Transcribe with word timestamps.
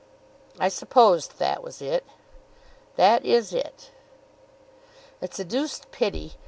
"I 0.57 0.67
supposed 0.69 1.37
that 1.37 1.61
was 1.61 1.79
it." 1.79 2.03
"That 2.95 3.23
is 3.23 3.53
it." 3.53 3.91
"It's 5.21 5.37
a 5.37 5.45
deuced 5.45 5.91
pity. 5.91 6.33